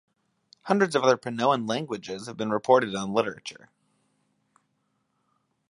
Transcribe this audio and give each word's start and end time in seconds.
Hundreds 0.63 0.95
of 0.95 1.03
other 1.03 1.15
Panoan 1.15 1.69
"languages" 1.69 2.25
have 2.25 2.35
been 2.35 2.49
reported 2.49 2.87
in 2.95 2.99
the 2.99 3.05
literature. 3.05 3.69